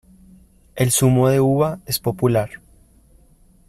El 0.75 0.89
zumo 0.91 1.29
de 1.29 1.39
uva 1.41 1.77
es 1.85 1.99
popular. 1.99 2.49